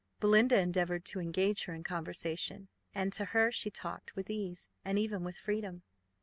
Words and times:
Belinda 0.19 0.57
endeavoured 0.59 1.05
to 1.05 1.19
engage 1.19 1.65
her 1.65 1.75
in 1.75 1.83
conversation, 1.83 2.69
and 2.91 3.13
to 3.13 3.23
her 3.25 3.51
she 3.51 3.69
talked 3.69 4.15
with 4.15 4.31
ease 4.31 4.67
and 4.83 4.97
even 4.97 5.23
with 5.23 5.37
freedom. 5.37 5.83